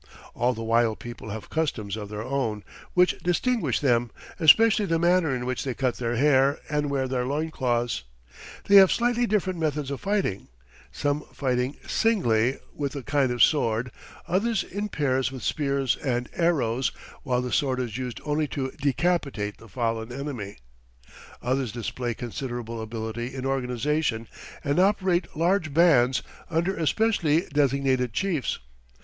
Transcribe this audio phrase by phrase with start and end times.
[0.33, 2.63] All the wild people have customs of their own,
[2.95, 7.23] which distinguish them, especially the manner in which they cut their hair and wear their
[7.27, 8.01] loin cloths.
[8.63, 10.47] They have slightly different methods of fighting,
[10.91, 13.91] some fighting singly with a kind of sword,
[14.27, 16.91] others in pairs with spears and arrows,
[17.21, 20.57] while the sword is used only to decapitate the fallen enemy.
[21.43, 24.27] Others display considerable ability in organization
[24.63, 28.57] and operate large bands, under especially designated chiefs.